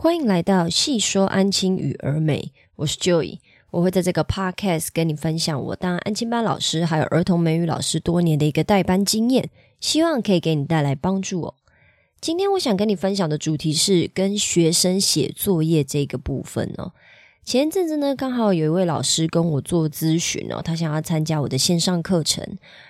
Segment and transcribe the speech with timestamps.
[0.00, 3.40] 欢迎来到细说安亲与儿美，我是 Joy，
[3.72, 9.50] 我会在这个 Podcast 跟你分享我当安亲班老师还有儿童美语老师多年的一个代班经验，
[9.80, 11.54] 希望可以给你带来帮助哦。
[12.20, 16.92] 今天我想跟你分享的主题是跟学生写作业这个部分哦。
[17.42, 22.46] 前一阵子呢，刚好有一位老师跟我做咨询哦，他想要参加我的线上课程。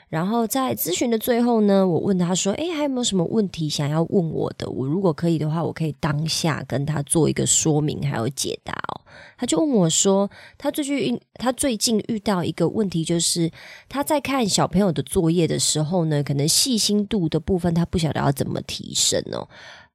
[0.09, 4.69] 然后在咨询的最后呢，我问他说：“诶，还有没有什么问题想要问我的？
[4.71, 9.01] 我如果可以的话，我可以当下跟他做一个说明还有解答哦。”
[9.37, 13.51] 他就问我说：“他最近他最近遇到一个问题，就是
[13.89, 19.47] 他在看小朋友的作业的时候呢，可能细心度的部分他不晓得要怎么提升哦。”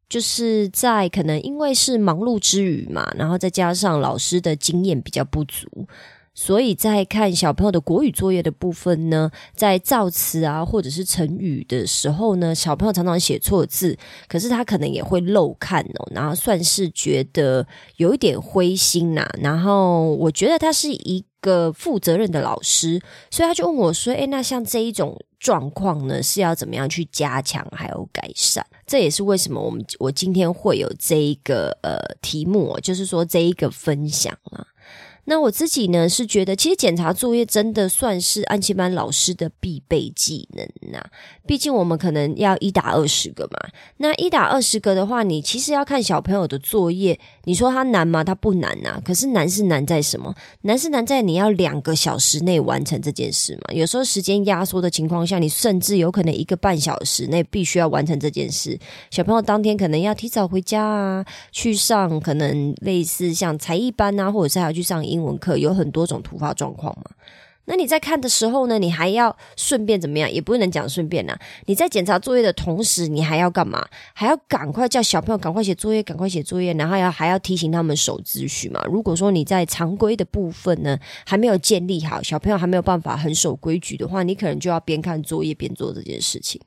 [0.09, 5.67] 就是在可能因为是忙碌之余嘛，然后再加上老师的经验比较不足，
[6.33, 13.97] 所以在看小朋友的国语作业的部分呢，在造词啊或者是成语的时候呢，小朋友常常写错字，
[14.27, 17.65] 可是他可能也会漏看哦，然后算是觉得
[17.97, 19.29] 有一点灰心呐。
[19.39, 28.63] 然后我觉得他是一个负责任的老师，所以他就问我说：“诶，那像这一种。”状况呢是要怎么样去加强还有改善？
[28.87, 34.65] 这也是为什么我们我今天会有这一个呃题目，就是说这一个分享啊。
[35.25, 41.01] 那我自己呢是觉得，其实检查作业真的算是安琪班老师的必备技能呐。
[41.47, 43.69] 毕竟我们可能要一打二十个嘛。
[43.97, 48.23] 那一打二十个的话，你其实要看小朋友的作业，你说他难吗？
[48.23, 48.99] 他不难呐。
[49.05, 50.33] 可是难是难在什么？
[50.61, 53.73] 难是难在你要两个小时内完成这件事嘛。
[53.73, 58.79] 有时候时间压缩的情况下，你甚至有可能一个半小时内必须要完成这件事。
[59.11, 65.03] 小朋友当天可能要提早回家啊，去上可能类似像才艺班啊，或者是还要去上。
[65.03, 67.11] 英文课有很多种突发状况嘛？
[67.65, 68.77] 那你在看的时候呢？
[68.77, 70.29] 你还要顺便怎么样？
[70.29, 71.37] 也不能讲顺便呐。
[71.65, 73.87] 你在检查作业的同时，你还要干嘛？
[74.13, 78.83] 还要赶快叫小朋友赶快写作业，赶快写作业，然后要还要提醒他们守秩序嘛。
[78.91, 86.59] 如果说你在常规的部分呢还没有建立好，小朋友还没有办法很守规矩的话，你可能就要边看作业边做这件事情。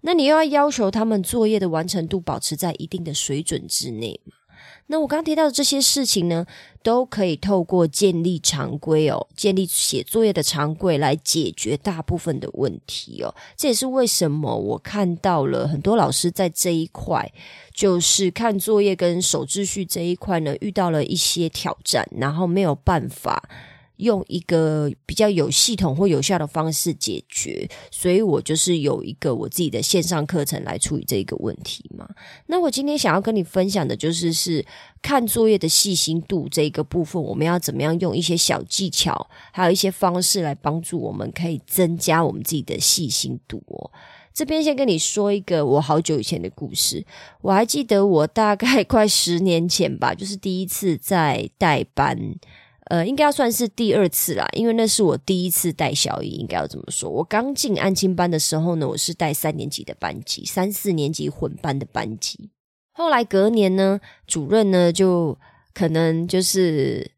[0.00, 4.34] 那你又要要求他们作业的完成度保持在一定的水准之内嘛？
[4.92, 6.44] 那我刚提到的这些事情呢，
[6.82, 13.34] 都可以透过建立常规哦，建立写作业的常规来解决大部分的问题哦。
[13.56, 17.32] 这也是为什么我看到了很多老师在这一块，
[17.74, 23.48] 就是看作业跟守秩序这一块呢，遇到了一些挑战，然后没有办法。
[24.02, 32.08] 用一个比较有系统或有效的方式解决，所以我就是有一个我自己的线上课程来处理这个问题嘛。
[32.46, 34.64] 那我今天想要跟你分享的就是是
[35.00, 43.90] 看作业的细心度这个部分，我们要怎么样用一些小技巧，还有一些方式来帮助我们可以增加我们自己的细心度哦。
[44.34, 47.04] 这边先跟你说一个我好久以前的故事，
[47.42, 52.34] 我还记得我大概快十年前吧，就是第一次在代班。
[52.92, 57.08] 呃，应该要算是第二次啦，因为那是我第一次带小一，应该要这么说。
[57.08, 62.50] 我刚进安亲班的时候呢，我是带三年级的班级，三四年级混班的班级。
[62.92, 65.38] 后来隔年呢，主任呢就
[65.72, 67.12] 可能就是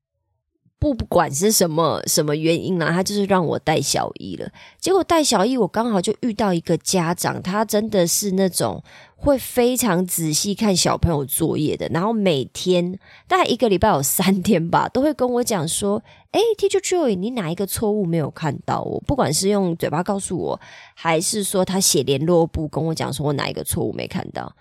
[0.93, 4.50] 不管是什么什么原因啦，他就是让我带小一了。
[4.81, 8.83] 结果带小一，我刚好就遇到一个家长，他真的是那种。
[9.17, 16.03] 会非常仔细看小朋友作业的，然后每天大概一个礼拜有三天吧，都会跟我讲说
[16.33, 18.83] ：“哎，Teacher Joy，你哪一个错误没有看到？
[18.83, 20.61] 我不管是用嘴巴告诉我，
[20.94, 24.55] 还是说他写联络簿跟我讲说我哪一个错误没看到。”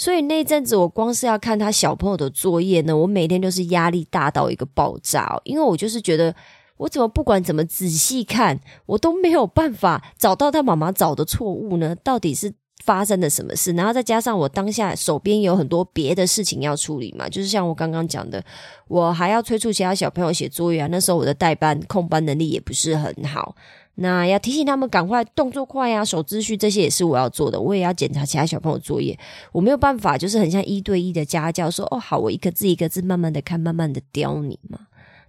[0.00, 6.34] 所以那阵子我光是要看他小朋友的作业呢，我每天都是压力大到一个爆炸，因为我就是觉得
[6.78, 11.94] 我怎么不管怎么仔细看，我都没有办法找到他妈妈找的错误呢？
[12.02, 12.54] 到底是？
[12.82, 13.72] 发生了什么事？
[13.72, 18.42] 然后再加上我当下手边有很多别的事情要处理嘛，就是像我刚刚讲的，
[18.88, 20.88] 我还要催促其他小朋友写作业啊。
[20.90, 23.54] 那时候我的代班控班能力也不是很好，
[24.02, 27.60] 那要提醒他们赶快动作快呀，守秩序这些也是我要做的。
[27.60, 29.18] 我也要检查其他小朋友作业，
[29.52, 34.78] 我没有办法，就是很像一对一的家教，说哦好，我一个字一个字慢慢的看，慢慢的雕你嘛。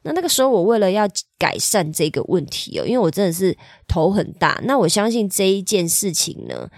[0.04, 1.08] 那那个时候我为了要
[1.38, 3.58] 改善这个问题哦，因为我真的是
[3.88, 4.60] 头很大。
[4.64, 6.70] 那我相信这一件事情呢。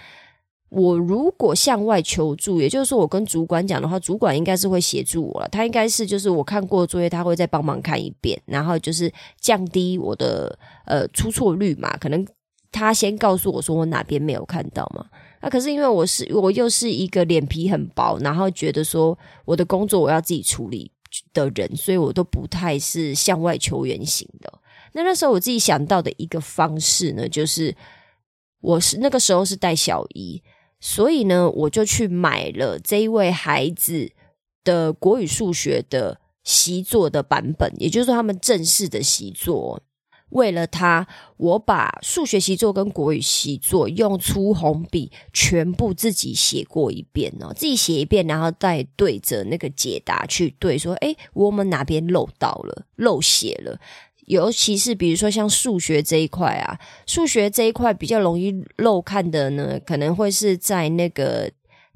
[0.76, 5.48] 我如果向外求助，也就是说，我跟主管讲的话，主管应该是会协助我了。
[5.50, 11.96] 他应该是就是我看过的作业，他会再帮忙看一遍，然后就是降低我的呃出错率嘛。
[11.98, 12.26] 可能
[12.72, 15.06] 他先告诉我说我哪边没有看到嘛。
[15.44, 19.16] 那可是因为我是我又是一个脸皮很薄，然后觉得说
[19.46, 20.92] 我的工作我要自己处理
[21.34, 24.52] 的人，所以我都不太是向外求援型的。
[24.94, 27.76] 那那时候我自己想到的一个方式呢，就是
[28.60, 30.42] 我是那个时候是带小姨。
[30.86, 34.12] 所以呢，我就去买了这一位孩子
[34.66, 39.82] 的国语、数学的习作的版本，也就是说他们正式的习作。
[40.32, 41.08] 为了他，
[41.38, 53.80] 我把数学习作跟国语习作用粗红笔全部自己写过一遍哦，自己写一遍，然后再对着那个解答去对，说：“哎，我们哪边漏到了，漏写了。”
[54.28, 61.52] 尤其是比如说像数学这一块啊，数学这一块比较容易漏看的呢，可能会是在那个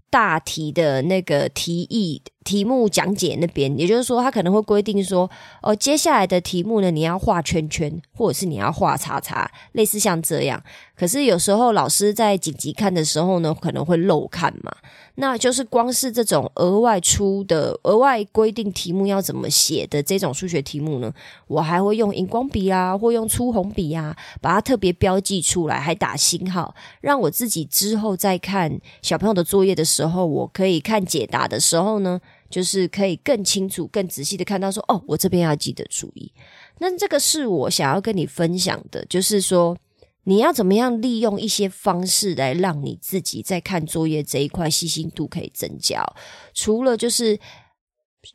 [0.09, 2.21] 大题的那个题意。
[2.47, 5.29] 题目讲解那边，也就是说，他可能会规定说，
[5.61, 10.63] 哦，接下来的题目呢，你要画圈圈，或者是你要画叉叉，类似像这样。
[10.95, 14.73] 可是有时候老师在紧急看的时候呢，可能会漏看嘛。
[15.15, 21.11] 那就是光是这种额外出的、额外规定题目要怎么写的这种数学题目呢，
[21.47, 32.21] 我还会用荧光笔啊，或用粗红笔啊，把它特别标记出来，还打星号，让我自己之后再看小朋友的作业的时候，我可以看解答的时候呢。
[32.49, 36.31] 就是可以更清楚、更仔细的看到，说哦，我这边要记得注意。
[36.79, 39.77] 那这个是我想要跟你分享的，就是说
[40.23, 46.05] 你要怎么样利用一些方式来让你自己在看作业这一块细心度可以增加。
[46.53, 47.39] 除了就是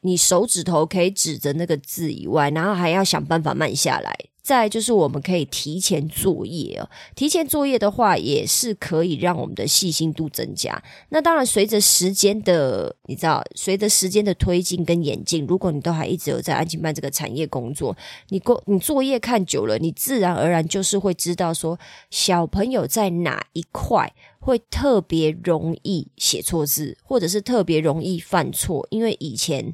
[0.03, 4.17] 你手指头可以指着那个字以外，然后还要想办法慢下来。
[4.43, 10.83] 再就是我们可以提前作业哦，提前作业的话也是可以让我们的细心度增加。
[11.11, 17.97] 那当然，随着时间的，你知道，随着时间的推进跟演进，如果你都还一直有在安静班这个产业工作，
[18.31, 21.79] 你工你作业看久了，你自然而然就是会知道说，
[22.11, 24.13] 小朋友在哪一块
[24.43, 29.73] 会特别容易写错字，或者是特别容易犯错，因为以前。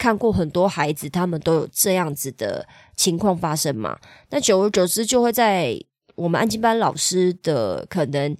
[0.00, 3.98] 看过很多孩子，他们都有这样子的情况发生嘛？
[4.30, 5.78] 那久而久之，就会在
[6.14, 8.34] 我们安静班老师的可能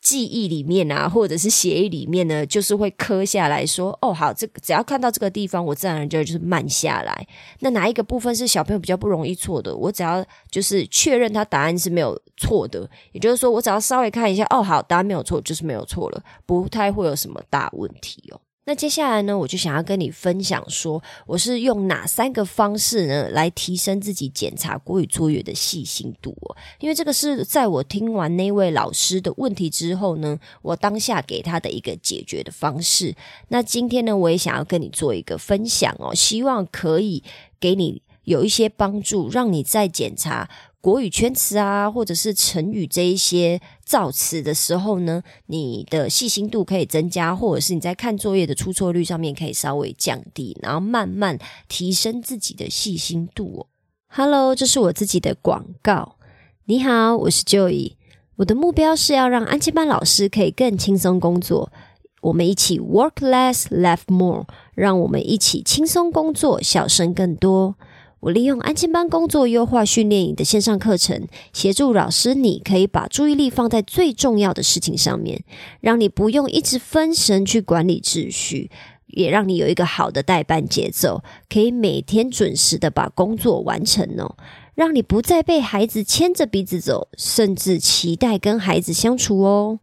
[0.00, 7.26] 记忆里面啊，或者是协议里面呢，就是会刻下来说：“哦，好，这个只要看到这个地方，我自然而然就是慢下来。
[7.60, 9.74] 那哪一个部分是小朋友比较不容易错的？
[9.76, 26.54] 我只要就是确认他答案是没有错的，也就是说，我只要稍微看一下，哦，好，答案没有错，就是没有错了，不太会有什么大问题哦。”那接下来呢，我就想要跟你分享说，我是用哪三个方式呢，来提升自己检查国语作业的细心度哦。
[26.78, 33.14] 因为这个是在我听完那位老师的问题之后呢，我当下给他的一个解决的方式。
[33.48, 37.24] 那今天呢，我也想要跟你做一个分享哦，希望可以
[37.58, 40.50] 给你有一些帮助，让你在检查。
[40.80, 51.36] 国语圈词啊，或者是成语这一些造词的时候呢，你的细心度可以增加，或者是你在看作业的出错率上面可以稍微降低，然后慢慢
[51.66, 53.66] 提升自己的细心度。
[54.06, 56.16] Hello，这是我自己的广告。
[56.66, 57.94] 你好，我是 Joey。
[58.36, 61.72] 我的目标是要让安琪班老师可以更轻松工作。
[62.20, 67.74] 我们一起 work less, laugh more，让我们一起轻松工作，笑声更多。
[68.20, 75.44] 我利用安静班工作优化训练营的线上课程，协助老师，你可以把注意力放在最重要的事情上面，
[75.80, 78.72] 让你不用一直分神去管理秩序，
[79.06, 84.34] 也让你有一个好的代班节奏，可以每天准时的把工作完成哦，
[84.74, 89.78] 让你不再被孩子牵着鼻子走，甚至期待跟孩子相处哦。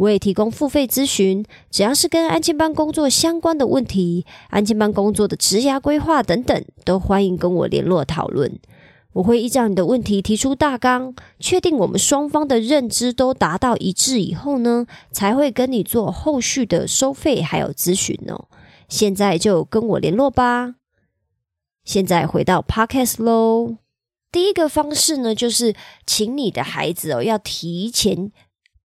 [0.00, 8.58] 我也提供付费咨询，只要是跟安静班工作相关的问题，安静班工作的职涯规划等等，都欢迎跟我联络讨论。
[9.12, 18.48] 我会依照你的问题提出大纲，确定我们双方的认知都达到一致以后呢，才会跟你做后续的收费还有咨询哦。
[18.88, 20.76] 现在就跟我联络吧。
[21.84, 23.76] 现在回到 Podcast 喽，
[24.32, 25.74] 第一个方式呢，就是
[26.06, 28.32] 请你的孩子哦，要提前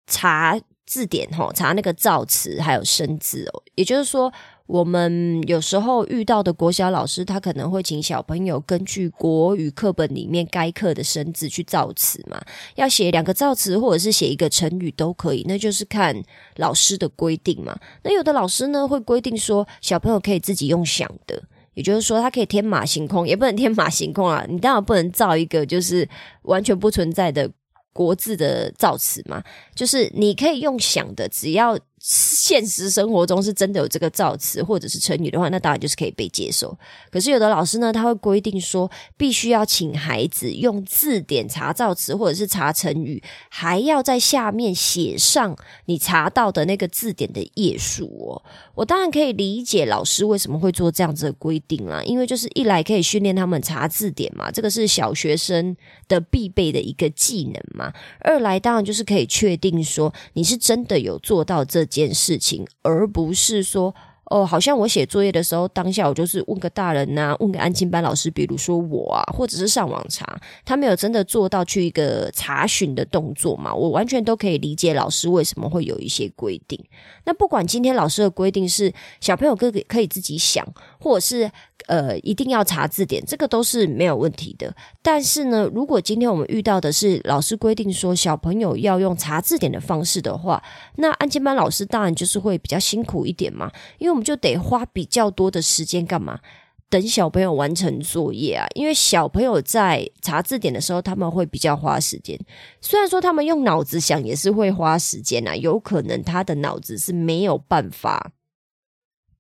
[0.06, 0.60] 查。
[0.86, 3.63] 字典哈，查那个造词还有生字哦。
[3.75, 4.32] 也就是说，
[4.68, 12.42] 我们有时候遇到的国小老师，他可能会请小朋友根据国语课本里面该课的生字去造词嘛。
[12.75, 16.15] 要写两个造词，或者是写一个成语都可以，那就是看
[16.56, 17.77] 老师的规定嘛。
[18.04, 21.42] 那有的老师呢，会规定说小朋友可以自己用想的，
[21.74, 24.46] 也就是说，他可以天马行空，也不能天马行空啊。
[24.48, 26.08] 你当然不能造一个就是
[26.44, 27.51] 完全不存在的
[27.96, 29.42] 国字的造词嘛，
[29.74, 31.80] 就是你可以用想的，只要。
[32.08, 36.78] 现实生活中是真的有这个造词或者是成语的话，那当然就是可以被接受。
[37.10, 48.44] 可是有的老师呢，他会规定说，必须要请孩子用字典查造词或者是查成语，还要在下面写上你查到的那个字典的页数哦。
[48.76, 55.76] 我当然可以理解老师为什么会做这样子的规定啦，因为就是一来可以训练他们查字典嘛，这个是小学生
[56.08, 61.84] 的必备的一个技能嘛；二来当然就是可以确定说你是真的有做到这。
[61.96, 63.94] 件事情，而不是说
[64.32, 76.84] 哦，好像我写作业的时候，当下我就是问个大人呐，问个安静班老师，比如说我啊，或者是上网查，他没有真的做到去一个查询的动作嘛，我完全都可以理解老师为什么会有一些规定。
[77.25, 80.66] 那不管今天老师的规定是小朋友可可以自己想，
[81.00, 81.52] 或者是
[81.88, 84.75] 呃一定要查字典，这个都是没有问题的。
[85.01, 90.63] 但是呢，如果今天我们遇到的是老师规定说小朋友要用查字典的方式的话，
[90.96, 96.39] 那安监班老师当然就是会比较辛苦一点嘛，因为我们就得花比较多的时间干嘛？
[96.88, 102.39] 等小朋友完成作业啊，因为小朋友在查字典的时候，他们会比较花时间。
[102.79, 108.32] 虽然说他们用脑子想也是会花时间啊，有可能他的脑子是没有办法，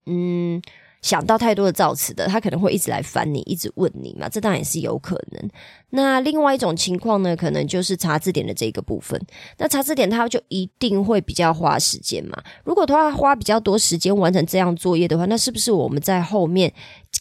[0.05, 0.61] 嗯。
[1.05, 5.49] 想到太多的造词的，他可能会一直来烦你，一直问你嘛，这当然也是有可能。
[5.91, 9.21] 那另外一种情况呢，可能就是查字典的这个部分。
[9.59, 12.35] 那查字典，他就一定会比较花时间嘛。
[12.63, 16.73] 如果他花比较多时间完成这样作业的话，那是不是我们在后面？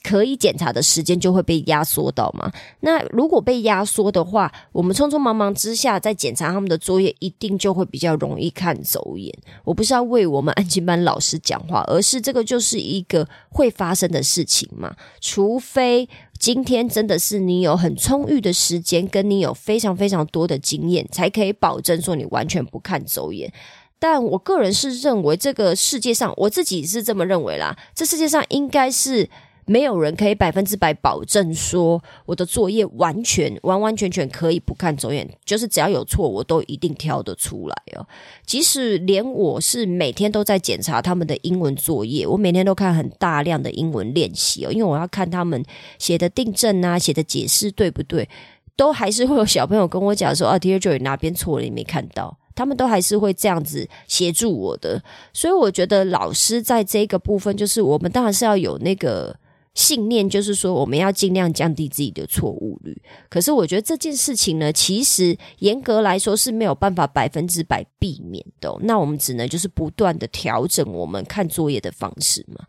[0.03, 2.53] 可以检查的时间就会被压缩到吗？
[2.81, 9.35] 那如果被压缩的话，我们匆匆忙忙之下在检查他们的作业，一定就会比较容易看走眼。
[9.65, 14.95] 我不是要为我们安静班老师讲话，而是这个就是一个会发生的事情嘛。
[15.21, 16.07] 除非
[16.39, 23.51] 今天真的是你有很充裕的时间，跟你有非常非常多的经验，才可以保证说你完全不看走眼。
[23.99, 27.75] 但我个人是认为，这个世界上我自己是这么认为啦。
[27.95, 29.31] 这世界上应该是。
[29.66, 38.06] 没有人可以百分之百保证说我的作业完全完完全全可以不看走眼，就是只要有错我都一定挑得出来哦。
[38.44, 45.64] 即使连我是每天都在检查他们的英文作业，我每天都看很大量的英文练习哦，因为我要看他们
[45.99, 48.28] 写的订正啊，写的解释对不对，
[48.76, 55.02] 都还是会有小朋友跟我讲说啊，Dear Joy 哪边错了你没看到，他们都还是会这样子协助我的。
[55.33, 59.35] 所以我觉得老师在这个部分，就是我们当然是要有那个。
[59.75, 62.97] 信念就是说，我们要尽量降低自己的错误率。
[63.28, 68.73] 可是，我觉得这件事情呢，其实严格来说是没有办法百分之百避免的。
[68.83, 72.64] 那我们只能就是不断的调整我们看作业的方式嘛。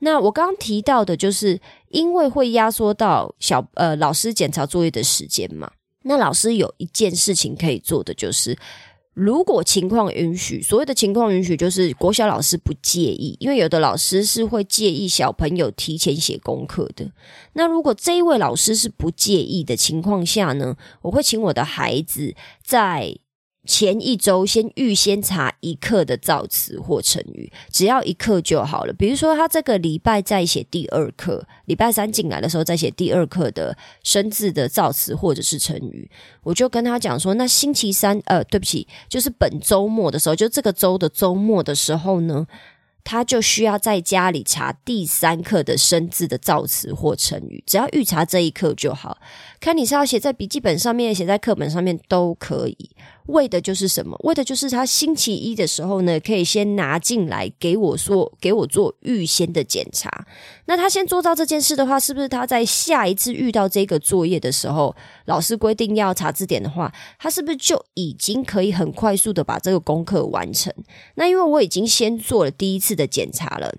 [0.00, 5.70] 那我刚刚提到的，就是因为会压缩到小呃老师检查作业的时间嘛。
[6.02, 8.58] 那老师有一件事情可以做的就是。
[9.14, 17.10] 如果情况允许，所谓的情况允许，就是国小老师不介意，因为有的老师是会介意小朋友提前写功课的。
[17.52, 23.16] 那如果这一位老师是不介意的情况下呢，我会请我的孩子在。
[23.64, 28.92] 前一周先预先查一课的造词或成语，只要一课就好了。
[28.92, 36.10] 比如说，他这个礼拜在写第二课，礼拜三进来的时候在写第二课的生字的造词或者是成语，
[36.42, 42.46] 我就跟他讲说，那星期三，呃，对不起，就是本周末的时候，就这个周的周末的时候呢。
[43.04, 49.18] 他就需要在家里查第三课的生字的造词或成语，只要预查这一课就好。
[49.58, 52.90] 看你是要写在笔记本上面，写在课本上面都可以。
[53.26, 54.16] 为的就是什么？
[54.24, 60.26] 为的就是他星期一的时候呢，可以先拿进来给我说，给我做预先的检查。
[60.66, 64.94] 那他先做到这件事的话，是不是他在下一次遇到这个作业的时候，
[65.26, 70.72] 老师规定要查字典的话，他是不是就已经可以很快速的把这个功课完成？
[71.14, 73.72] 那因为我已经先做了第一次的检查了，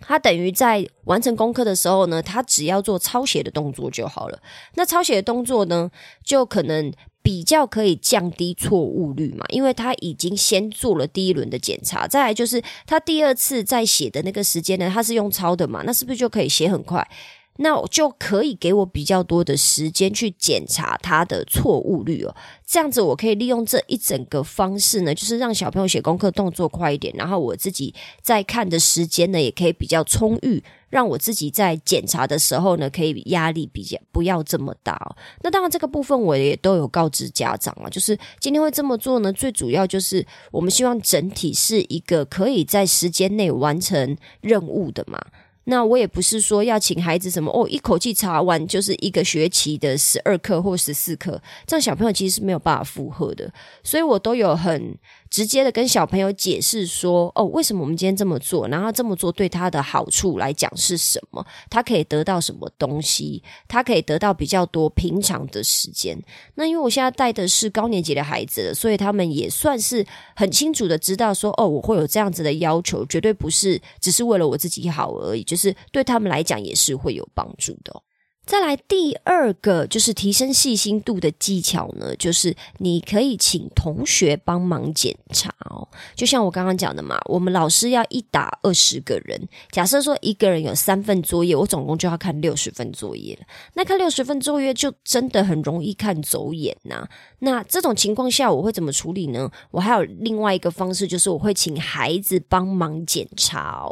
[0.00, 4.40] 他等于在完成功课的时候呢，他只要做抄写的动作就好了。
[4.76, 5.90] 那抄写的动作呢，
[6.24, 6.90] 就可能。
[7.22, 17.08] 比较可以降低错误率嘛，因为他已经先做了第一轮的检查，再来就是他第二次在写的那个时间呢，他是用抄的嘛，那是不是就可以写很快？
[17.56, 22.34] 那我就可以给我比较多的时间去检查他的错误率哦，
[22.66, 35.14] 这样子我可以利用这一整个方式呢，就是让小朋友写功课动作快一点，然后我自己在看的时间呢也可以比较充裕，让我自己在检查的时候呢可以压力比较不要这么大哦。
[35.42, 45.20] 那当然这个部分我也都有告知家长了，就是今天会这么做呢，最主要就是我们希望整体是一个可以在时间内完成任务的嘛。
[45.64, 53.52] 那我也不是说要请孩子什么哦，一口气查完就是一个学期的十二课或十四课，这样小朋友其实是没有办法负荷的，
[53.82, 54.96] 所以我都有很。
[55.32, 58.68] 直接的跟小朋友解释说，哦，为什么我们今天这么做？
[58.68, 61.42] 然后这么做对他的好处来讲是什么？
[61.70, 63.42] 他可以得到什么东西？
[63.66, 66.22] 他可以得到比较多平常的时间。
[66.56, 78.02] 那因为我现在带的是高年级的孩子，所以他们也算是很清楚的知道说，哦，我会有这样子的要求，绝对不是只是为了我自己好而已，就是对他们来讲也是会有帮助的。
[78.44, 85.86] 再来第二个就是提升细心度的技巧呢，就是你可以请同学帮忙检查哦。
[86.14, 93.46] 就像我刚刚讲的嘛，我们老师要一打二十个人，假设说一个人有三份作业，我总共就要看六十份作业了。
[93.74, 97.08] 那看六十份作业就真的很容易看走眼呐。
[97.44, 99.50] 那这种情况下，我会怎么处理呢？
[99.72, 103.84] 我还有另外一个方式，就是我会请孩子帮忙检查。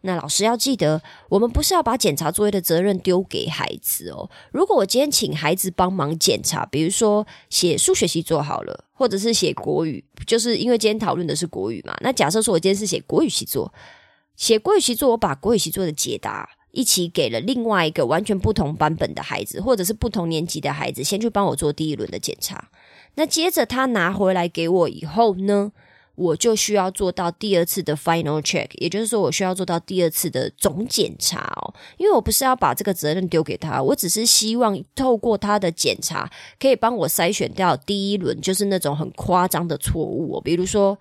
[0.00, 4.10] 那老师要记得，我们不是要把检查作业的责任丢给孩子。
[4.10, 11.96] 哦，如果我今天请孩子帮忙检查，比如说写数学习作好了，或者是写国语，就是因为今天讨论的是国语嘛。
[12.00, 13.72] 那假设说我今天是写国语习作，
[14.34, 22.68] 写国语习作，我把国语习作的解答一起给了另外一个完全不同版本的孩子，或者是不同年级的孩子，先去帮我做第一轮的检查。
[23.16, 25.72] 那接着他拿回来给我以后呢？
[26.14, 31.74] 我就需要做到第二次的 final check，也就是说，我需要做到第二次的总检查哦。
[31.98, 40.98] 因为我不是要把这个责任丢给他，我只是希望透过他的检查，可以帮我筛选掉第一轮就是那种很夸张的错误哦，比如说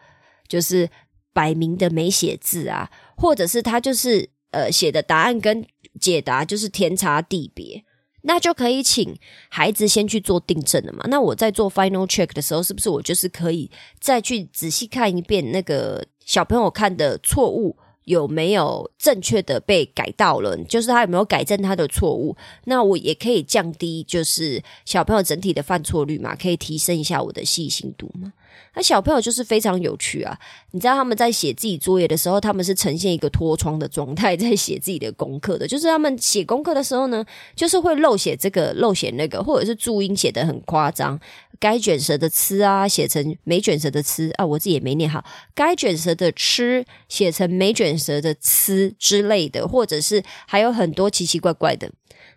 [0.49, 0.89] 就是
[1.31, 5.65] 摆明的没写字啊，或者是他就是呃写的答案跟
[6.01, 7.84] 解答就是天差地别。
[8.27, 9.15] 那就可以请
[9.49, 11.05] 孩子先去做订正了嘛？
[11.07, 20.57] 那我在做 final check 的时候，是不是我就是可以再去仔细看一遍那个小朋友看的错误有没有正确的被改到了？
[20.63, 22.35] 就是他有没有改正他的错误？
[22.63, 26.35] 那我也可以降低就是小朋友整体的犯错率嘛？
[26.35, 28.33] 可以提升一下我的细心度嘛？
[28.73, 30.37] 那小朋友就是非常有趣啊！
[30.71, 35.67] 你知道他们在写自己作业的时候，他们是呈现一个脱窗的状态，在写自己的功课的。
[35.67, 41.19] 就是他们写功课的时候呢，就是会漏写这个、漏写那个，或者是注音写的很夸张。
[41.59, 45.23] 该卷舌的“吃”啊，写成没卷舌的“吃”啊，我自己也没念好。
[45.53, 51.91] 该卷舌的“吃”写成没卷舌的“吃”之类的，或者是还有很多奇奇怪怪的。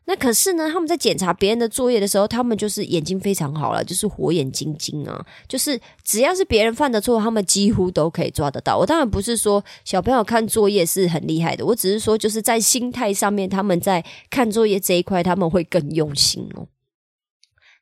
[0.05, 8.79] 那可是呢，他们在检查别人的作业的时候，他们就是眼睛非常好了，就是火眼金睛啊，就是只要是别人犯的错，他们几乎都可以抓得到。
[8.79, 16.67] 我当然不是说小朋友看作业是很厉害的，我只是说就是在心态上面，他们在看作业这一块，他们会更用心哦。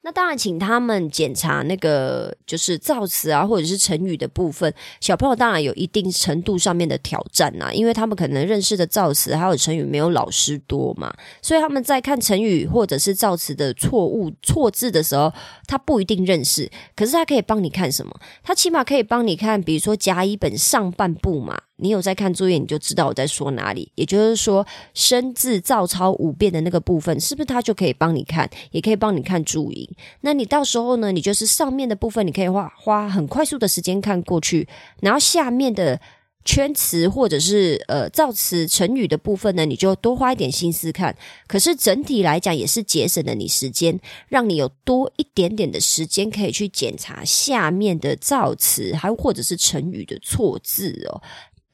[0.06, 4.72] 那当然，请他们检查那个就是造词啊，或者是成语的部分。
[5.00, 15.32] 小朋友当然有一定程度上面的挑战呐，因为他们可能认识的造词还有成语没有老师多嘛，所以他们在看成语或者是造词的错误错字的时候，
[15.66, 16.70] 他不一定认识。
[16.94, 18.16] 可是他可以帮你看什么？
[18.44, 21.62] 他起码可以帮你看，比如说甲乙本上半部嘛。
[21.78, 23.90] 你有在看作业，你就知道我在说哪里。
[23.94, 29.88] 也就是说，生字照抄五遍的那个部分，是不是它就可以帮你看，也可以帮你看注音？
[30.22, 34.66] 那你到时候呢，你就是上面的部分，你可以花花很快速的时间看过去，
[35.00, 36.00] 然后下面的
[36.46, 41.14] 圈词或者是呃造词成语的部分呢，你就多花一点心思看。
[41.46, 51.20] 可是整体来讲，也是节省了你时间，让你有多一点点的时间可以去检查下面的造词，还或者是成语的错字哦。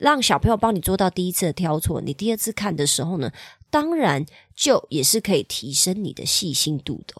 [0.03, 3.31] 让小朋友帮你做到第一次的挑错，你第二次看的时候呢，
[3.71, 7.15] 当然就也是可以提升你的细心度的。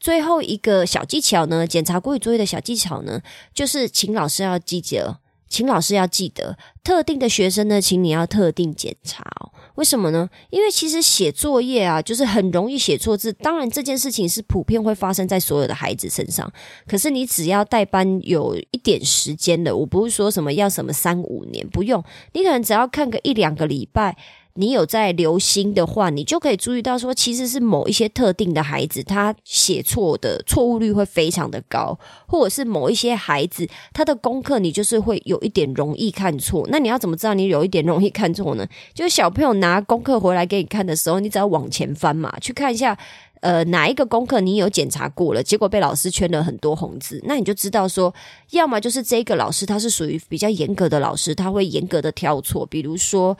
[0.00, 3.22] 最后一个小技巧呢，检查国语作业的小技巧呢，
[3.54, 9.52] 就是请老师要记得，请老师要记得，特定的学生呢，请你要特定检查哦。
[9.76, 10.28] 为什么呢？
[10.50, 13.32] 因为其实写作业啊，就是很容易写错字。
[13.32, 16.50] 当然，这件事情是普遍会发生在所有的孩子身上。
[16.86, 22.02] 可是，你只要代班有一点时间的，我不是说什么要什么三五年，不用。
[22.32, 24.16] 你可能只要看个一两个礼拜。
[24.56, 36.66] 你有在留心的话，你就可以注意到说，其实是某一些特定的孩子，他写错的错误率会非常的高，或者是某一些孩子他的功课，你就是会有一点容易看错。
[36.70, 38.66] 那你要怎么知道你有一点容易看错呢？
[38.94, 42.96] 就是小朋友拿功课回来给你看的时候，你只要往前翻嘛，去看一下，
[43.40, 48.14] 呃，哪一个功课你有检查过了，结果被老师圈了很多红字，那你就知道说，
[48.52, 53.36] 要么就是这个老师他是属于比较严格的老师，他会严格的挑错，比如说。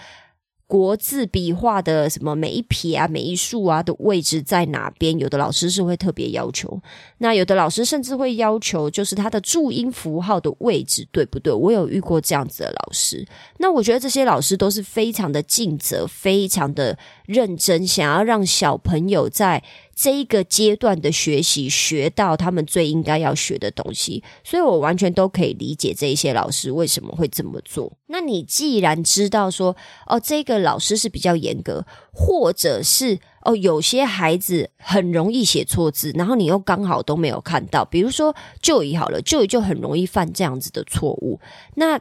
[0.67, 5.17] 国字笔画的什么每一撇啊、每一竖啊的位置在哪边？
[5.19, 6.81] 有的老师是会特别要求，
[7.19, 11.53] 那有的老师甚至会要求，就是他的注音符号的位置对不对？
[11.53, 13.25] 我有遇过这样子的老师。
[13.59, 19.63] 那我觉得这些老师都是非常的尽责、非常的认真，想要让小朋友在。
[19.97, 27.91] 这一个阶段的学习，学到他们最应该要学的东西，所以我完全都可以理解这一些老师为什么会这么做。
[28.09, 29.75] 那你既然知道说，
[30.07, 41.41] 哦，这个老师是比较严格，或者是哦，有些孩子很容易写错字，然后你又刚好都没有看到，比如说就医好了，就医就很容易犯这样子的错误，
[41.77, 41.99] 那。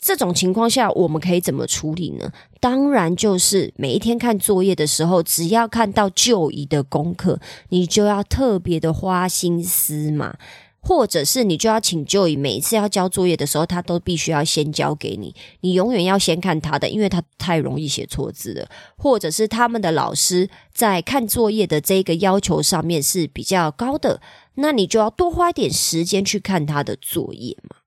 [0.00, 2.32] 这种情况下，我们可以怎么处理呢？
[2.60, 10.36] 当然就是每一天看作业的时候，只要看到就姨的功课，你就要特别的花心思嘛。
[10.80, 18.68] 或者是你就要请就姨，每一次要交作业的时候，他都必须要先交给你，你永远要先看他的，因为他太容易写错字了。
[18.96, 24.22] 或者是他们的老师在看作业的这个要求上面是比较高的，
[24.54, 27.77] 那你就要多花一点时间去看他的作业嘛。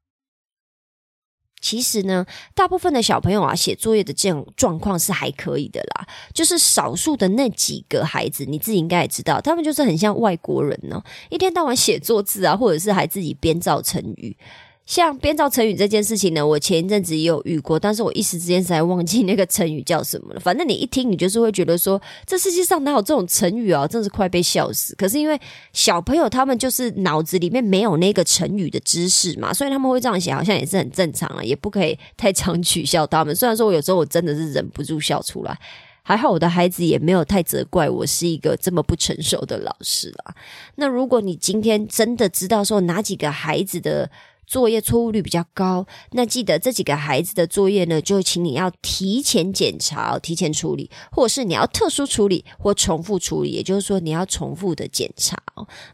[1.61, 6.07] 其实呢，大部分的小朋友啊，写作业的这种状况是还可以的啦。
[6.33, 14.35] 就是少数的那几个孩子，你自己应该也知道，他们就是很像外国人呢，一天到晚写作字啊，或者是还自己编造成语。
[14.91, 20.39] 像编造成语这件事情呢，我前一阵子也有遇过，但是我一时之间实在忘记那个成语叫什么了。
[20.41, 23.87] 反正你一听，你就是会觉得说，这世界上哪有这种成语啊？
[23.87, 24.93] 真是快被笑死。
[24.95, 25.39] 可是因为
[25.71, 33.33] 小朋友他们就是脑子里面没有那个成语的知识嘛，所以他们会这样写，好像也是很正常啊，也不可以太常取笑他们。
[33.33, 35.57] 虽然说我有时候我真的是忍不住笑出来，
[36.03, 40.35] 还好我的孩子也没有太责怪我是一个这么不成熟的老师啦。
[40.75, 44.11] 那如果你今天真的知道说哪几个孩子的，
[44.51, 55.41] 作业错误率比较高，那记得这几个孩子的作业呢，就请你要提前检查、提前处理，或者是你要特殊处理或重复处理，也就是说你要重复的检查。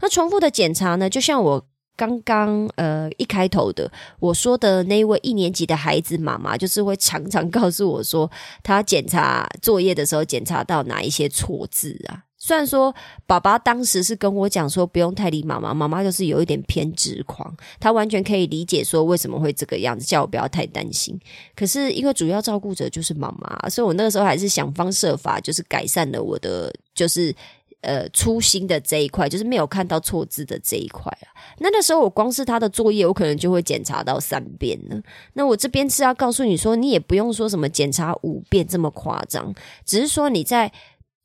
[0.02, 1.64] 那重复的检查呢，就像我
[1.96, 8.32] 刚刚呃一开头的我说的那位一年级的孩子妈妈，就是会常常告诉我说，
[8.64, 12.24] 他检查作业的时候检查到哪一些错字啊。
[12.48, 21.20] 虽然说爸爸当时是跟我讲说不用太理妈妈，妈妈就是有一点偏执狂，他完全可以理解说为什么会这个样子，叫我不要太担心。
[21.58, 27.36] 可是因为主要照顾者就是妈妈，所以我那个时候还是想方设法，就是改善了我的就是
[27.82, 31.28] 呃粗心的这一块，就是没有看到错字的这一块啊。
[31.58, 34.96] 那那时候我光是他的作业，我可能就会检查到三遍呢。
[35.34, 39.54] 那我这边是要告诉你说，你也不用说什么检查五遍这么夸张，
[39.86, 40.72] 只是说你在。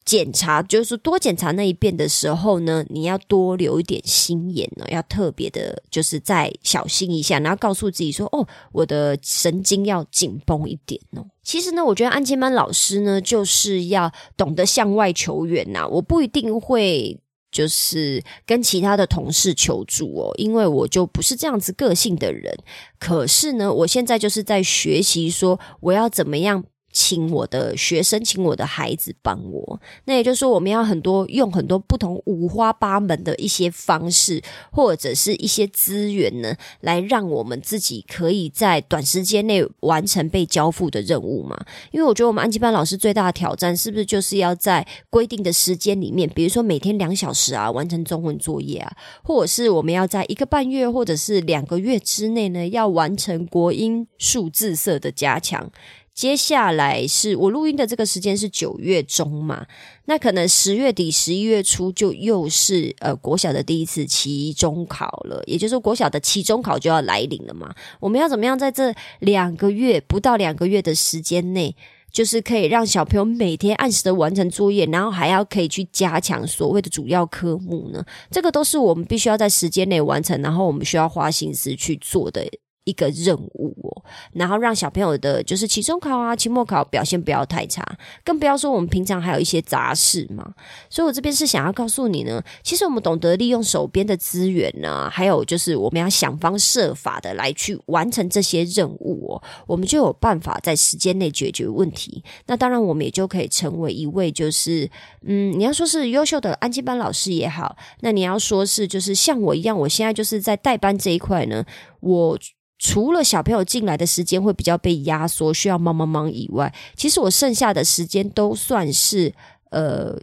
[0.04, 15.86] 检查就是多检查那一遍的时候呢，你要多留一点心眼呢，要特别的，就是再小心一下，然后告诉自己说：“哦，我的神经要紧绷一点哦。”其实呢，我觉得安亲班老师呢，就是要懂得向外求援呐。
[15.86, 17.18] 我不一定会
[17.50, 22.52] 就是跟其他的同事求助哦，因为我就不是这样子个性的人。
[22.98, 26.64] 可是呢，我现在就是在学习说，我要怎么样。
[26.92, 29.80] 请我的学生，请我的孩子帮我。
[30.04, 41.58] 那也就是说，我们要很多用很多不同五花八门的一些方式，或者是一些资源呢，来让我们自己可以在短时间内完成被交付的任务嘛？
[41.90, 55.70] 因为我觉得我们安吉班老师最大的挑战，是不是就是要在规定的时间里面，比如说每天两小时啊，完成中文作业啊，或者是我们要在一个半月或者是两个月之内呢，要完成国音数字色的加强。
[56.14, 59.66] 接下来是我录音的这个时间是九月中嘛？
[60.04, 67.74] 那可能十月底、十一月初就又是呃国小的第一次期中考了，也就是国小的期中考就要来临了嘛。
[67.98, 71.74] 我们要怎么样在这两个月不到两个月的时间内，
[72.12, 78.04] 就是可以让小朋友每天按时的完成作业，然后还要可以去加强所谓的主要科目呢？
[78.30, 82.46] 这个都是我们必须要在时间内完成，然后我们需要花心思去做的。
[82.84, 87.84] 一个任务哦，然后让小朋友的，就是期中考啊、期末考表现不要太差，
[88.24, 90.52] 更不要说我们平常还有一些杂事嘛。
[90.90, 102.24] 所以我这边是想要告诉你呢，其实我们懂得利用手边的资源呢，还有就是我们要想方设法的来去完成这些任务哦，我们就有办法在时间内解决问题。
[102.46, 104.90] 那当然，我们也就可以成为一位就是
[105.24, 111.64] 嗯，你要说是优秀的安静班老师也好，那你要说是就是像我一样，我现在就是在代班这一块呢，
[112.00, 112.36] 我。
[112.84, 119.32] 除了小朋友进来的时间会比较被压缩，需要忙忙忙以外，其实我剩下的时间都算是
[119.70, 120.18] 呃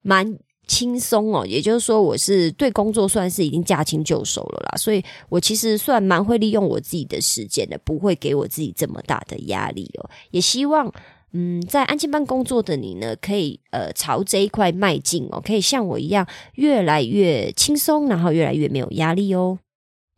[0.00, 1.44] 蛮轻松哦。
[1.44, 10.08] 也就是说，我是对工作算是已经驾轻就熟了啦，所以我其实算蛮会利用我自己的时间的，不会给我自己这么大的压力哦。
[10.30, 10.90] 也希望
[11.32, 19.58] 嗯，在安静班工作的你呢，可以呃朝这一块迈进哦，可以像我一样越来越轻松，然后越来越没有压力哦。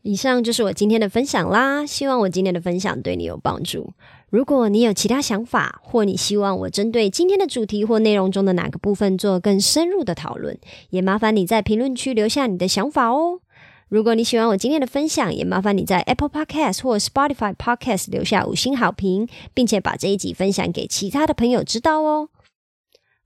[0.02, 3.92] 以上就是我今天的分享啦，希望我今天的分享对你有帮助。
[4.30, 10.58] 如果你有其他想法，或你希望我针对今天的主题或内容中的哪个部分做更深入的讨论，
[10.90, 13.40] 也麻烦你在评论区留下你的想法哦。
[13.88, 22.28] 如果你喜欢我今天的分享，也麻烦你在 Apple Podcast 或 Spotify Podcast 留下五星好评，并且把这一集分享给其他的朋友知道哦。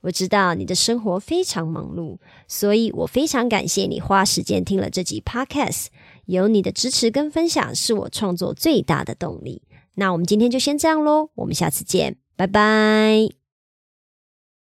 [0.01, 2.17] 我知道你的生活非常忙碌，
[2.49, 5.87] 所以我非常感谢你花时间听了这集 Podcast。
[6.27, 9.63] 有你的支持跟分享，是我创作最大的动力。
[9.97, 13.44] 那我们今天就先这样喽，我们下次见，拜拜。